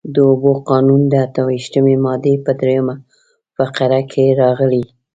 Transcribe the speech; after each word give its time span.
د 0.13 0.15
اوبو 0.29 0.51
قانون 0.69 1.01
د 1.07 1.13
اته 1.25 1.41
ویشتمې 1.49 1.95
مادې 2.05 2.33
په 2.45 2.51
درېیمه 2.59 2.95
فقره 3.57 4.01
کې 4.11 4.25
راغلي. 4.41 4.83